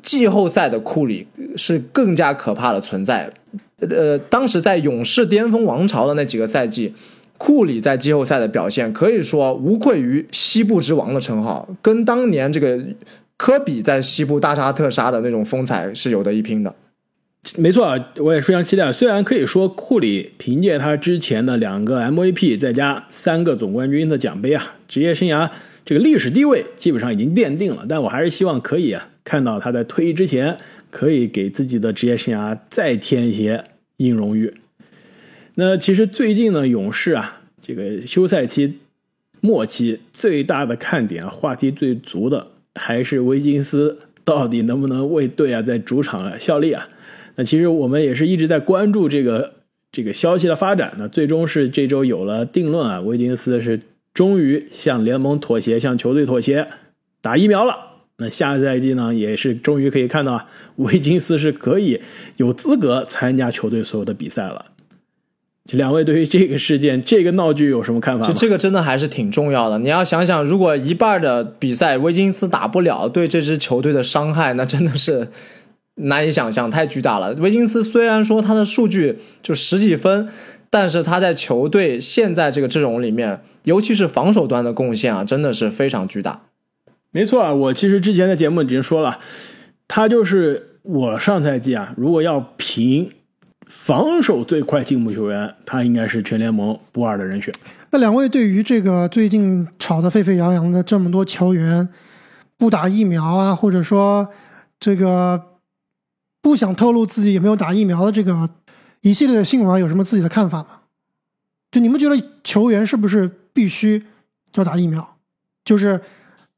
[0.02, 3.32] 季后赛的库里是更加可怕的存在，
[3.80, 6.94] 呃，当时在勇士巅峰王朝的那几个赛季，
[7.38, 12.84] 库里在季后赛的表现可以说无愧于西部之王的称号，跟当年这个
[13.44, 16.74] 科比在西部大杀特杀的那种风采是有得一拼的。
[17.58, 18.90] 没错，我也非常期待。
[18.90, 25.52] 虽然可以说库里凭借他之前的两个 MVP，再加三个总冠军的奖杯啊，职业生涯
[25.84, 29.10] 这个历史地位基本上已经奠定了，但我还是希望可以啊。
[29.26, 30.58] 看到他在退役之前，
[30.90, 33.62] 可以给自己的职业生涯再添一些
[33.98, 34.54] 硬荣誉。
[35.56, 38.80] 那其实最近呢，勇士啊，这个休赛期
[39.42, 46.88] 末期最大的看点，话题最足的还是维金斯到底能不能为队啊在主场效力啊？
[47.36, 49.54] 那其实我们也是一直在关注这个
[49.92, 51.08] 这个消息的发展呢。
[51.10, 53.80] 最终是这周有了定论啊，维金斯是
[54.14, 56.68] 终于向联盟妥协，向球队妥协，
[57.22, 57.76] 打疫苗了。
[58.18, 62.00] 那下个赛季呢，也是终于可以看到维金斯是可以
[62.38, 64.68] 有资格参加球队所有的比赛了。
[65.66, 68.32] 这两位对于这个事件、 这个闹剧有什么看法？
[68.34, 69.80] 这个真的还是挺重要的。
[69.80, 75.30] 你要想想，如果一半的比赛维金斯打不了，对这支球队的伤害，那真的是
[75.96, 77.34] 难以想象，太巨大了。
[77.36, 80.28] 维金斯虽然说他的数据就十几分，
[80.70, 86.42] 但是他在球队现在这个阵容里面，尤其是防守端的贡献啊，真的是非常巨大。
[87.12, 89.20] 没错啊，我其实之前的节目已经说了，
[89.88, 93.12] 他就是我上赛季啊，如果要评
[93.68, 97.54] 防守最快进步球员，他应该是全联盟不二的人选。
[97.92, 101.88] 那两位对于这个最近吵得沸沸扬扬的这么多球员
[102.58, 104.28] 不打疫苗啊，或者说
[104.80, 105.42] 这个
[106.42, 108.50] 不想透露自己有没有打疫苗的这个
[109.02, 110.82] 一系列的新闻，有什么自己的看法吗？
[111.72, 114.04] 就你们觉得球员是不是必须
[114.56, 115.18] 要打疫苗？
[115.64, 116.02] 就是。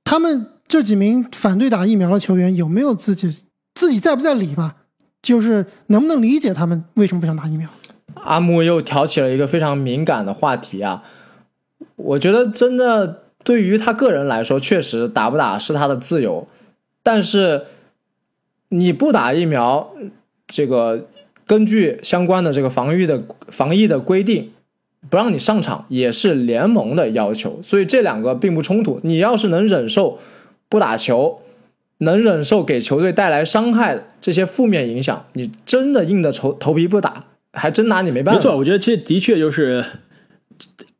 [0.07, 3.37] 他们这几名反对打疫苗的球员有没有自己
[3.73, 4.75] 自己在不在理吧？
[5.25, 7.67] 就是能不能理解他们为什么不想打疫苗？
[8.13, 11.01] 阿木又挑起了一个非常敏感的话题啊！
[11.95, 16.47] 我觉得真的对于他个人来说，确实打不打是他的自由，
[17.01, 17.63] 但是
[18.69, 19.91] 你不打疫苗，
[20.45, 21.07] 这个
[21.47, 24.51] 根据相关的这个防御的防疫的规定。
[25.07, 28.99] 不让你上场也是联盟的要求，所以这两个并不冲突。
[29.03, 30.17] 你要是能忍受
[30.67, 31.41] 不打球，
[31.99, 38.39] 能忍受给球队带来伤害这些负面影响，你真的硬着头头皮不打，还真拿你没办法。
[38.39, 39.83] 没错，我觉得这的确就是，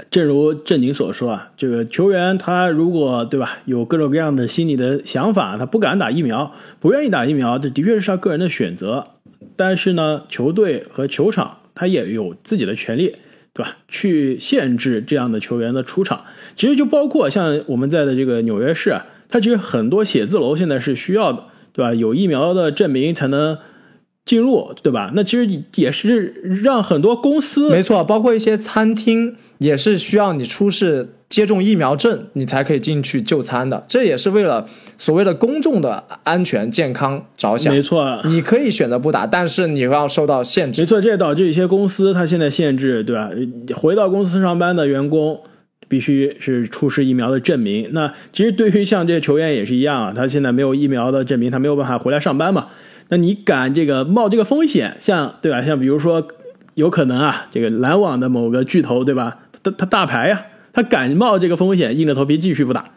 [0.09, 9.07] 正如正经所说啊，这个球员他如果对吧，有各种各样的心理的想法，他不敢打疫苗，不愿意打疫苗，这的确是他个人的选择。
[9.55, 13.15] 但是呢，球队和球场他也有自己的权利。
[13.57, 13.77] 对吧？
[13.87, 16.25] 去限制这样的球员的出场，
[16.57, 21.93] 其实就包括像我们在的这个纽约市啊，它其实很多写字楼现在是需要的，对吧？
[21.93, 23.57] 有疫苗的证明才能
[24.25, 25.11] 进入，对吧？
[25.13, 31.09] 那其实也是让很多公司，没错，包括一些餐厅也是需要你出示。
[31.27, 37.73] 接种疫苗证，你才可以进去就餐的，这也是为了所谓的公众的安全健康着想。
[37.73, 40.83] 没错，你可以选择不打，但是你要受到限制。
[40.83, 43.31] 没错，这也导致一些公司它现在限制，对吧？
[43.75, 45.41] 回到公司上班的员工
[45.87, 47.89] 必须是出示疫苗的证明。
[47.91, 52.67] 那其实对于像这些球员也是一样啊，他现在没有疫苗的证明，他没有办法回来上班嘛。
[53.09, 55.61] 那你敢这个冒这个风险，像对吧？
[55.61, 56.27] 像比如说，
[56.73, 59.39] 有可能啊，这个篮网的某个巨头，对吧？
[59.63, 62.91] 他他大牌呀，他敢冒这个风险，硬着头皮继续不打。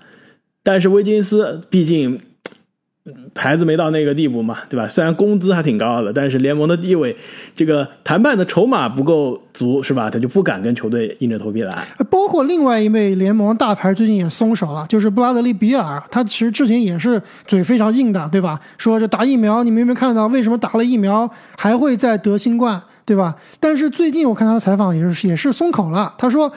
[0.62, 2.20] 但是威金斯毕竟。
[3.34, 4.86] 牌子没到那个地步嘛，对吧？
[4.88, 7.16] 虽然工资还挺高的，但是联盟的地位，
[7.54, 10.10] 这个谈判的筹码不够足，是吧？
[10.10, 11.84] 他就不敢跟球队硬着头皮来。
[12.10, 18.60] 包括另外一位联盟大牌最近也松手了，就是布拉德利比尔，他其实之前也是嘴非常硬的，对吧？
[18.76, 23.34] 说这打疫苗，你们有没有看到为什么打了疫苗还会再得新冠，对吧？
[23.60, 26.52] 但是最近我看他的采访也是也是松口了，他说，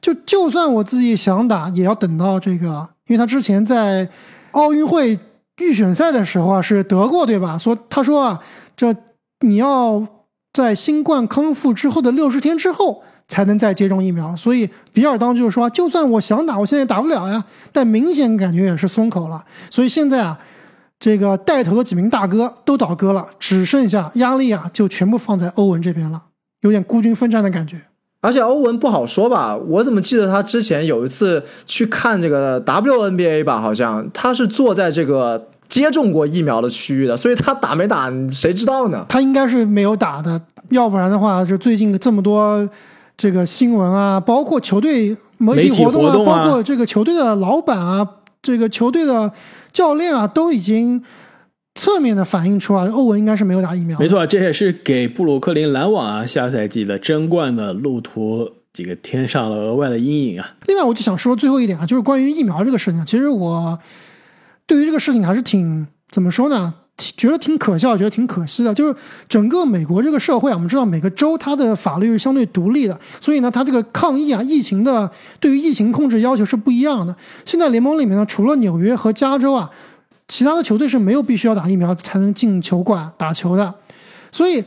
[0.00, 4.08] 就就算我自己想打，也要等到这个，因为他之前在
[4.50, 5.18] 奥运会。
[5.60, 7.56] 预选赛的时候啊，是得过对吧？
[7.56, 8.42] 说他说啊，
[8.76, 8.94] 这
[9.40, 10.06] 你要
[10.52, 14.36] 在新冠康复之后的六十天之后才能再接种疫苗。
[14.36, 17.44] 所以比尔当就说，就算我想打，我现在也打不了呀。
[17.72, 19.44] 但明显感觉也是松口了。
[19.70, 20.38] 所以现在啊，
[20.98, 26.22] 这个带头的几名大哥都倒戈了，只剩下压力啊，就全部放在欧文这边了，
[26.60, 27.80] 有点孤军奋战的感觉。
[28.26, 29.56] 而且欧文不好说吧？
[29.56, 33.60] 我怎么记得他之前有一次去看这个 WNBA 吧？
[33.60, 39.06] 好像他是坐在这个接种过疫苗的区域的，所以他打没打谁知道呢？
[39.08, 42.68] 他应该是没有打的，要不然的话，就最近的这么多
[43.16, 48.04] 这个新闻啊，包括球队媒体活动啊，包括这个球队的老板啊，
[48.42, 49.30] 这个球队的
[49.72, 51.00] 教练啊，都已经。
[51.76, 53.96] 侧面的反映出啊，欧文应该是没有打疫苗。
[54.00, 60.56] 没错，这也是给布鲁克林篮网啊下赛季的争冠的路途这个添上了额外的阴影啊。
[60.66, 63.04] 另外，我就想说最后一点啊，就是关于疫苗这个事情。
[63.04, 63.78] 其实我
[64.66, 66.74] 对于这个事情还是挺怎么说呢？
[66.96, 68.72] 觉得挺可笑，觉得挺可惜的。
[68.72, 68.96] 就是
[69.28, 77.14] 整个美国这个社会啊，我们知道每个州它的法律是相对独立的，所以呢，它这个抗疫啊、疫情的对于疫情控制要求是不一样的。
[77.44, 79.70] 现在联盟里面呢，除了纽约和加州啊。
[80.28, 83.72] 其他的球队是没有必须要打疫苗才能进球馆打球的，
[84.32, 84.64] 所以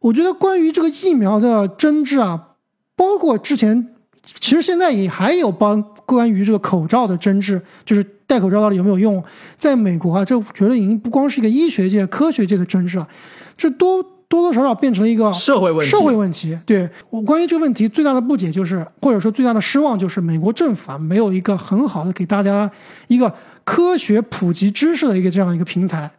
[0.00, 2.48] 我觉得关于这个疫苗的争执啊，
[2.94, 3.88] 包括之前，
[4.22, 9.22] 其实现在也还有帮关于这个口罩的争执，就是戴口罩到底有没有用。
[9.56, 13.08] 在美国啊，这觉得已经不光是一个医学界、科学界的争执啊，
[13.56, 15.90] 这多多多少少变成了一个社会问题。
[15.90, 22.70] 社会问题，对我关于这个问题最大的不解就是，或者说最大的失望就是，美国政府啊没有一个很好的给大家
[23.08, 23.32] 一个。
[23.64, 26.10] 科学普及知识的一个这样一个平台，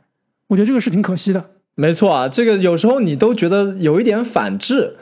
[0.48, 1.52] 我觉得这个是挺可惜的。
[1.76, 4.96] 没错啊，这个有时候你都觉得有一点反制，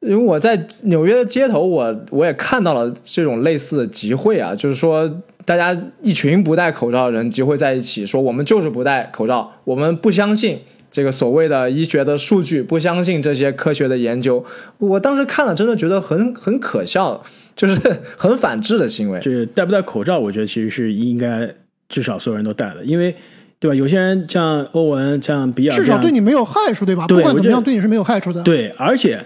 [0.00, 10.58] 因为我在纽约的街头，我我也看到了这种类似的集会啊，就是说大家一群不戴口罩的人集会在一起，说我们就是不戴口罩，我们不相信
[10.90, 14.44] 这个所谓的医学的数据，不相信这些科学的研究。
[14.78, 17.22] 我当时看了，真的觉得很很可笑，
[17.54, 17.80] 就是
[18.16, 19.20] 很反制的行为。
[19.20, 21.54] 就是戴不戴口罩，我觉得其实是应该。
[21.88, 23.14] 至少所有人都戴了，因为，
[23.58, 23.74] 对吧？
[23.74, 27.06] 有些人像欧文、像比尔，至少对你没有害处，对吧？
[27.06, 28.42] 不管怎么样，对你是没有害处的。
[28.42, 29.24] 对，而且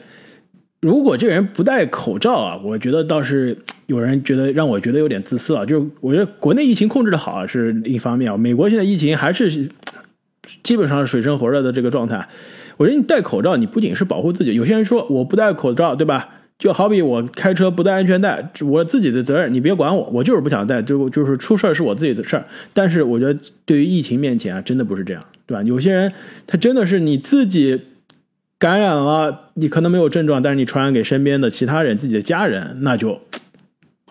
[0.81, 5.65] 如果这个人不戴口罩啊，我觉得倒是有人觉得让我觉得有点自私啊。
[5.65, 9.69] 就是我觉得国内疫情控制的好是一方面啊，美国现在疫情还是
[10.63, 12.29] 基本上是水深火热的这个状态。
[12.77, 16.29] 我觉得你戴口罩，你不仅是保护自己，有些人说我不戴口罩，对吧？
[16.63, 22.47] 就好比我开车不带安全带，我自己的责任，你别管我，我就是不想带，就就是出事儿是我自己的事儿。
[22.73, 25.63] 但是我觉得对于疫情面前啊，真的不是这样，对吧？
[25.65, 26.13] 有些人
[26.47, 27.81] 他真的是你自己
[28.61, 33.21] 感染了，你可能没有症状，但是你传染给身边的其他人、自己的家人，那就，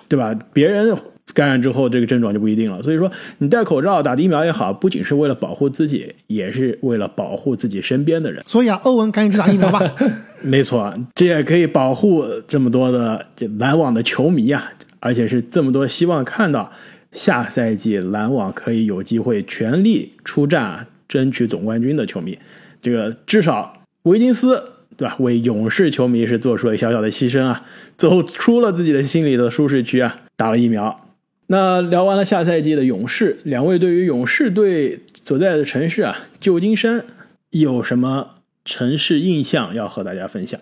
[0.09, 0.37] 对吧？
[0.51, 0.97] 别人。
[1.33, 2.81] 感染之后，这个症状就不一定了。
[2.81, 8.43] 所以说，你戴口罩、打疫苗也好，不仅是为了保护自己，也是为了保护自己身边的人。
[8.47, 9.81] 所以啊，欧文赶紧去打疫苗吧。
[10.41, 16.71] 没错，这也可以保护这么多的这篮网的球迷啊，而且是这么多希望看到
[17.11, 22.37] 下赛季篮网可以有机会全力出战、争取总冠军的球迷。
[22.81, 24.63] 这个至少维金斯
[24.97, 25.15] 对吧？
[25.19, 27.63] 为勇士球迷是做出了小小的牺牲啊，
[27.95, 31.10] 走出了自己的心里的舒适区啊，打了疫苗。
[31.51, 37.03] 那聊完了下赛季的勇士，两位对于勇士队所在的城市啊，旧金山
[37.49, 40.57] 有什么城市印象要和大家分享？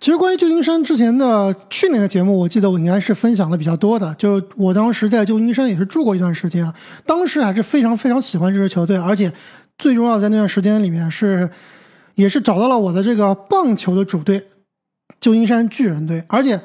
[0.00, 4.12] 其实关于旧金山之前的去年的节目，我记得我应该是分享的比较多的。
[4.16, 6.74] 就我当时在旧金山也是住过一段时间啊，
[7.06, 9.32] 当时还是非常非常喜欢这支球队，而且
[9.78, 11.48] 最重要在那段时间里面是
[12.16, 14.42] 也是找到了我的这个棒球的主队——
[15.20, 16.60] 旧金山巨人队，而且。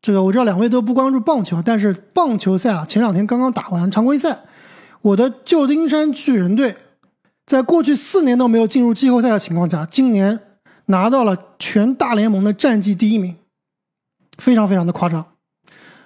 [0.00, 4.38] 这个我知道两位都不关注棒球，但是棒球赛啊，前两天刚刚打完常规赛，
[5.02, 6.76] 我的旧金山巨人队
[7.44, 10.38] 在过去四年都没有进入季后赛的情况下，今年
[10.86, 13.36] 拿到了全大联盟的战绩第一名，
[14.38, 15.26] 非常非常的夸张。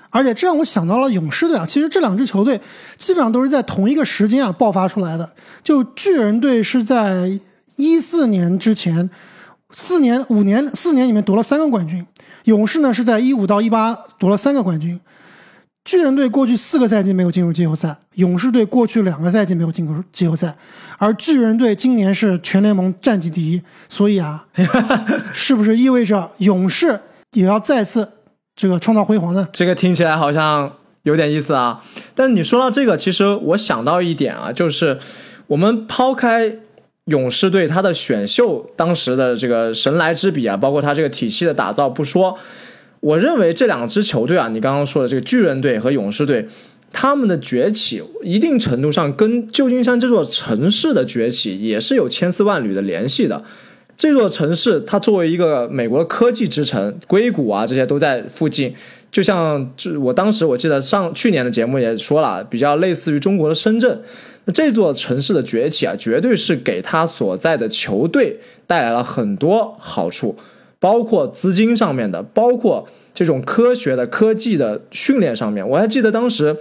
[0.09, 2.61] 而且这让我想到了勇士队啊，其实这两支球队
[2.99, 5.32] 基本上都是在同一个时间啊爆发出来的。
[5.62, 7.30] 就巨人队是在
[7.76, 9.09] 一四年之前，
[9.70, 12.07] 四年五年四年里面夺了三个冠军。
[12.45, 15.01] 勇士呢是在一五到一八夺了三个冠军。
[15.84, 20.57] 巨人队过去四个赛季没有进入季后赛，勇士队过去两个赛季没有进入季后赛，
[20.97, 24.47] 而巨人队今年是全联盟战绩第一，所以啊，
[25.34, 27.01] 是不是意味着勇士
[27.32, 28.09] 也要再次
[28.55, 29.49] 这个创造辉煌呢？
[29.53, 30.72] 这个听起来好像
[31.03, 31.82] 有点意思啊。
[32.14, 35.01] 但你说到这个，其实我想到一点啊，就是
[35.49, 36.59] 我们抛开
[37.07, 42.38] 勇士队他的选秀当时的这个神来之笔啊，包括他这个体系的打造不说。
[43.00, 46.46] 我认为这两支球队啊，你刚刚说的这个巨人队和勇士队，
[46.92, 53.42] 他们的崛起一定程度上跟旧金山这座城市的崛起也是有千丝万缕的联系的。
[53.96, 58.72] 这座城市它作为一个美国科技之城，硅谷啊这些都在附近，
[59.11, 64.00] 就像我当时我记得上去年的节目也说了，比较类似于中国的深圳。
[64.45, 70.36] 那这座城市的崛起啊，绝对是给他所在的球队带来了很多好处。
[70.80, 72.84] 包括资金上面的，包括
[73.14, 76.57] 这种科学的科技的训练上面，我还记得当时，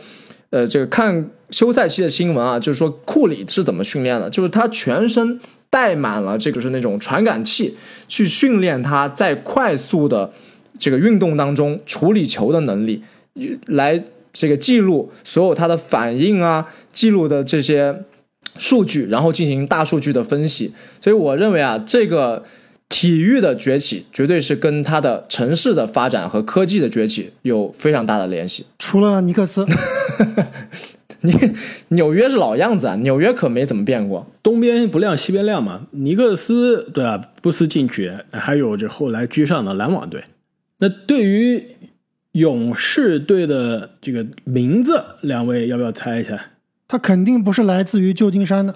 [0.52, 5.40] 呃，这个看休赛期的新闻啊，就是说库里是怎么训练的，就是他全身
[5.72, 7.76] 带满了这个是那种传感器，
[8.08, 10.32] 去训练他在快速的
[10.78, 13.02] 这个运动当中处理球的能力，
[13.66, 14.04] 来
[14.34, 18.04] 这个记录所有他的反应啊，记录的这些
[18.58, 20.74] 数据，然后进行大数据的分析。
[21.00, 22.44] 所以我认为啊，这个。
[22.94, 28.66] 体育的崛起绝对是跟它的城市的发展和科技的崛起有非常大的联系。
[28.80, 29.66] 除了尼克斯，
[31.24, 31.34] 你
[31.88, 35.88] 纽约是老样子啊，纽约可没怎么变过，东边不亮西边亮嘛。
[35.92, 37.22] 尼克斯对吧？
[37.42, 40.26] 不思进取，还有这后来居上的篮网队。
[40.80, 41.66] 那对于
[42.34, 46.40] 勇士队的这个名字，两位要不要猜一下？
[46.88, 48.76] 他肯定不是来自于旧金山的，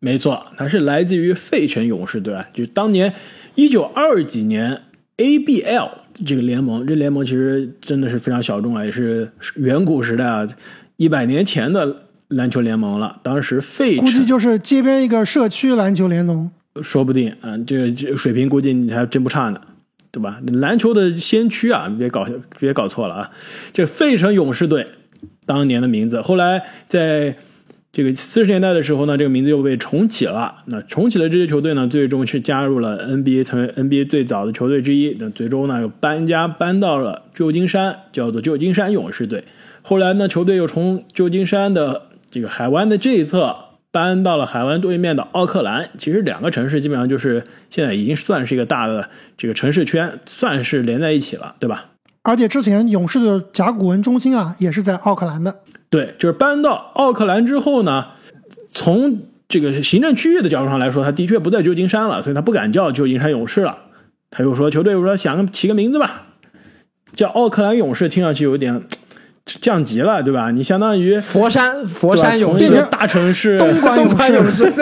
[0.00, 3.14] 没错，他是来自于费城勇士队啊，就是当年。
[3.56, 4.82] 一九二几年
[5.16, 5.90] ，ABL
[6.24, 10.48] 这个联盟，这联盟其实真的是非常小众啊，也是远古时代啊，
[10.96, 13.20] 一百年前的篮球联盟了。
[13.22, 19.60] 当时费估计就是街边一个社区篮球联盟，说不定啊，这这水平估计你还真不差呢，
[20.10, 20.40] 对吧？
[20.46, 22.26] 篮球的先驱啊，别搞
[22.58, 23.30] 别搞错了啊！
[23.72, 24.86] 这费城勇士队
[25.46, 27.36] 当年的名字，后来在。
[27.92, 30.62] 这个四十年代的时候呢，这个名字又被重启了。
[30.66, 35.16] 那重启的这支球队呢，最终是加入了 NBA，成为 NBA 最早的球队之一。
[35.18, 39.42] 那最终呢，又搬家搬到了旧金山，叫做旧金山勇士队。
[39.82, 43.56] 后来呢，球队又从旧金山的这个海湾的这一侧
[43.92, 45.90] 搬到了海湾对面的奥克兰。
[45.98, 51.86] 其实两个城市基本上就是现在已经算是一个大的这个城市圈，算是连在一起了，对吧？
[52.22, 55.56] 而且之前勇士的甲骨文中心啊，也是在奥克兰的。
[55.88, 58.08] 对，就是搬到奥克兰之后呢，
[58.70, 63.78] 从这个行政区域的角度上来说，他的确不在旧金山了，所以他不敢叫旧金山勇士了。
[64.30, 66.26] 他又说，球队又说想个起个名字吧，
[67.12, 68.84] 叫奥克兰勇士，听上去有点
[69.60, 70.50] 降级了，对吧？
[70.50, 74.72] 你相当于佛山佛山勇士大城市 东莞 勇士，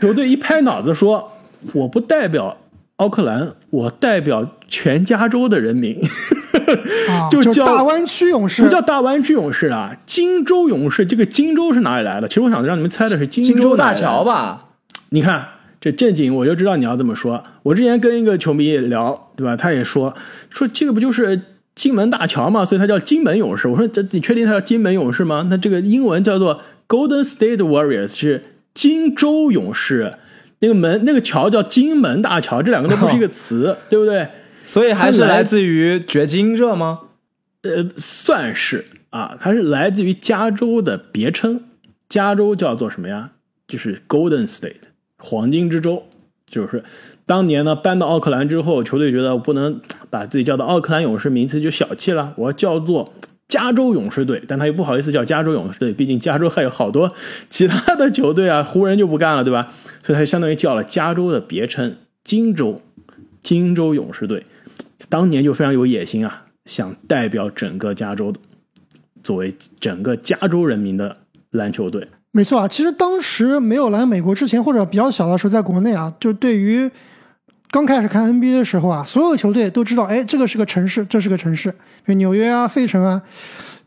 [0.00, 1.32] 球队一拍脑子说，
[1.72, 2.56] 我不代表
[2.96, 6.00] 奥克兰，我代表全加州的人民。
[7.30, 11.04] 就叫大湾区勇士，不叫大湾区勇士啊，荆州勇士。
[11.04, 12.28] 这个荆州是哪里来的？
[12.28, 14.68] 其实我想让你们猜的是荆州大桥吧。
[15.10, 15.44] 你看
[15.80, 17.42] 这正经，我就知道你要这么说。
[17.64, 19.56] 我之前跟一个球迷聊，对吧？
[19.56, 20.14] 他也说
[20.48, 21.40] 说这个不就是
[21.74, 23.66] 金门大桥嘛，所以它叫金门勇士。
[23.68, 25.46] 我说这你确定它叫金门勇士吗？
[25.50, 30.14] 那这个英文叫做 Golden State Warriors，是金州勇士。
[30.60, 34.28] 那个门那个桥叫金门大桥，这两个都不是一个词，对不对？
[34.62, 37.00] 所以还是来自于掘金热吗？
[37.62, 41.60] 呃，算是啊，它是来自于加州的别称。
[42.08, 43.32] 加州叫做什么呀？
[43.66, 44.84] 就是 Golden State，
[45.18, 46.04] 黄金之州。
[46.46, 46.84] 就是
[47.26, 53.12] 当年呢，搬到奥克兰之后，球队觉得不能把自己叫做奥克兰勇士，名字就小气了，我叫做
[53.48, 54.42] 加州勇士队。
[54.46, 57.12] 但他又不好意思叫加州勇士队，毕竟加州还有好多
[57.48, 59.72] 其他的球队啊，湖人就不干了，对吧？
[60.02, 62.82] 所以他相当于叫了加州的别称——金州，
[63.40, 64.44] 金州勇士队。
[65.08, 68.38] 当年就非常有野心啊，想代表整个加州的，
[69.22, 71.16] 作为整个加州人民的
[71.50, 72.06] 篮球队。
[72.32, 76.90] 没错啊，其实当时没有来美国之前，或者比较小的时候，在国内啊，就对于
[77.74, 81.68] 刚开始看 NBA 的时候啊，所有球队都知道，哎，这个是个城市，这是个城市，
[82.04, 83.20] 比如纽约啊、费城啊。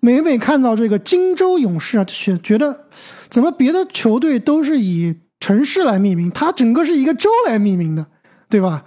[0.01, 2.81] 每每看到这个金州勇士啊，觉觉得
[3.29, 8.05] 怎么别的球队都是以城市来命名，它整个是一个州来命名的，
[8.49, 8.83] 对吧？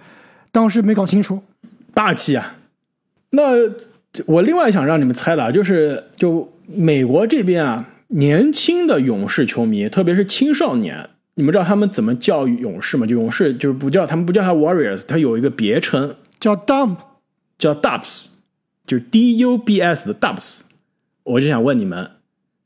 [0.52, 1.42] 当时没搞清楚。
[1.94, 2.56] 大气啊！
[3.30, 3.52] 那
[4.26, 11.08] 我另外想让你们猜的啊，就是就美国这边啊，年轻的勇士球迷，特别是青少年，
[11.40, 13.06] 你们知道他们怎么叫勇士吗？
[13.06, 16.98] 就勇士就是不叫他们不叫他 Warriors，他有一个别称叫 Dump，
[17.58, 18.26] 叫 Dubs，
[18.84, 20.58] 就是 D U B S 的 Dubs。
[21.22, 22.10] 我就想问你们，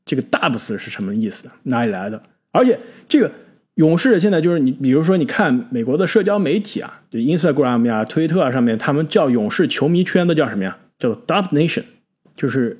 [0.05, 1.49] 这个 Dubs 是什么意思？
[1.63, 2.21] 哪里来的？
[2.51, 3.31] 而且这个
[3.75, 10.77] 勇士现在就是你，比如说你看美国的社交媒体啊，就 Instagram 呀、推特啊上面，他们叫勇士球迷圈的叫什么呀？
[10.99, 11.83] 叫 Dub Nation，
[12.35, 12.75] 就是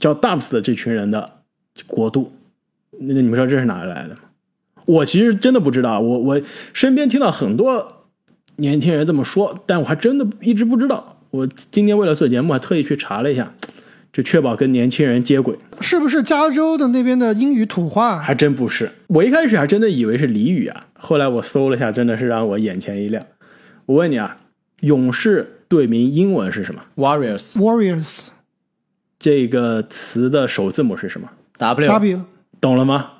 [0.00, 1.30] 叫 Dubs 的这群人的
[1.86, 2.32] 国度。
[2.98, 4.20] 那你们知道这是哪里来的吗？
[4.84, 6.40] 我其实真的不知道，我我
[6.72, 8.06] 身边听到很多
[8.56, 11.18] 年轻人这么说，但我还真的一直不知道。
[11.30, 13.52] 我今天为了做节目，还特意去查了一下，
[14.12, 15.58] 就确保跟年轻人接轨。
[15.80, 18.18] 是不是加州的那边的英语土话？
[18.18, 23.24] 还真不是，我一开始还真的以为是俚语啊，后来我搜了一下，真的是让我眼前一亮。
[23.86, 24.38] 我问你啊，
[24.80, 28.28] 勇士队名英文是什么？Warriors Warriors
[29.18, 31.28] 这个词的首字母是什么
[31.58, 32.20] ？W，W
[32.60, 33.10] 懂了吗？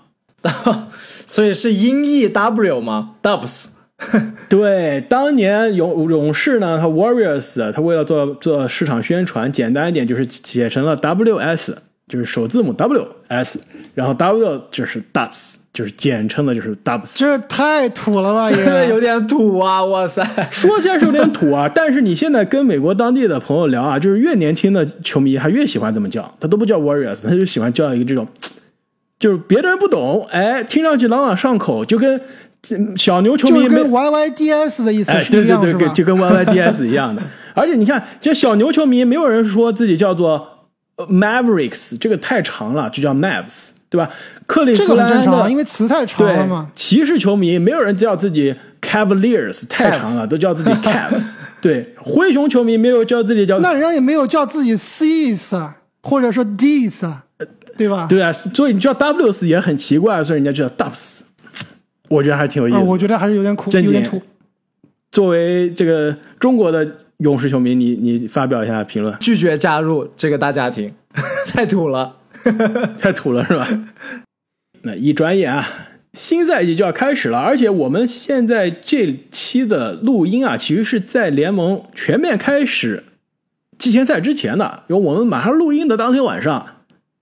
[1.27, 3.67] 所以是音译 W 吗？Dubs
[4.49, 11.73] 对，当年勇勇士呢，他 Warriors，他为了做做市场宣传，简单一点就是写成了 WS，
[12.09, 13.59] 就是首字母 WS，
[13.95, 17.19] 然后 W 就是 Dubs，就是简称的就是 Dubs。
[17.19, 19.01] 这太土了吧 真的有！
[19.01, 19.83] 点土啊！
[19.85, 28.27] 哇塞，说起来是有点土啊， 但是你现在跟美国当地的朋友聊啊，就是越年轻的球迷他越喜欢这么叫，他都不叫 Warriors，他就喜欢叫一个这种，
[29.19, 32.21] 就是别的人不懂，哎，听上去朗朗上口，就跟
[32.71, 35.79] 嗯小牛球迷没就跟 YYDS 的意思哎，是对对对，一样是吧？
[35.79, 37.23] 跟就跟 YYDS 一样的。
[37.55, 44.11] 而且你看，这小牛球迷没有人说自己叫做呃 Mavericks，这个太长了，就叫 Mavs，对吧？
[44.47, 46.69] 克利这夫兰的因为词太长了对嘛。
[46.75, 51.37] 骑士球迷没有人叫自己 Cavaliers，太长了，都叫自己 Cavs。
[51.61, 57.24] 对，灰熊球迷没有叫自己叫那人家也没有叫自己 Cs 啊，或者说 Ds 啊，
[57.77, 58.07] 对吧？
[58.09, 61.21] 对啊，所以你叫 Ws 也很奇怪，所以人家就叫 Dubs。
[62.09, 62.87] 我觉得还挺有意思啊，的。
[62.87, 64.21] 我觉得还是有点苦，有点土。
[65.11, 69.17] 作为这个中国的勇士球迷，你你发表一下评论。
[69.21, 70.93] 拒绝加入这个大家庭，
[71.49, 72.17] 太土了。
[73.01, 73.67] 太土了是吧？
[74.83, 75.67] 那一转眼啊，
[76.13, 83.05] 新赛季就要开始了，而且我们现在这期的录音啊，其实是在联盟全面开始
[83.79, 86.67] 季前赛之前的，因为我们马上录音的当天晚上，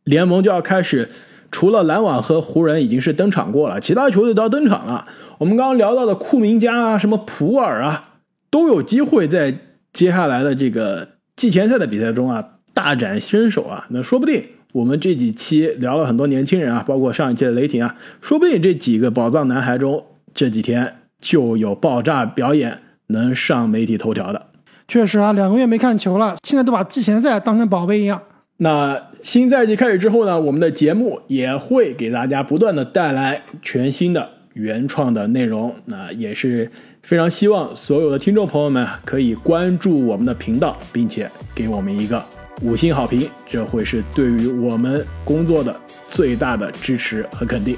[0.04, 1.10] 联盟就要开始。
[1.50, 5.06] 除了篮网和湖人已经是登场过了，其他球队都要登场了。
[5.36, 8.14] 我们刚刚聊到的库明加啊，什么普尔啊，
[8.48, 9.54] 都有机会在
[9.92, 12.42] 接下来的这个季前赛的比赛中啊
[12.72, 13.84] 大展身手啊。
[13.90, 14.42] 那说不定
[14.72, 24.46] 我们这几期聊了很多年轻人啊，包括上一期的雷霆啊，说不定这几个宝藏男孩中这几天就有爆炸表演能上媒体头条的。
[24.88, 28.22] 确实啊，两个月没看球了，现在都把季前赛当成宝贝一样。
[28.62, 35.74] 那新赛季开始之后呢，我们的节目也会给大家不断的带来全新的原创的内容。
[35.86, 36.70] 那也是
[37.02, 42.22] 非常希望所有的听众朋友们可以关注我们的频道，并且给我们一个
[42.62, 45.74] 五星好评，这会是对于我们工作的
[46.10, 47.76] 最大的支持和肯定。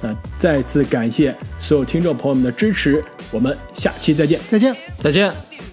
[0.00, 4.40] 那再次感谢所有听众朋友们的支持，我们下期再见。
[4.48, 4.74] 再见。
[4.96, 5.71] 再见。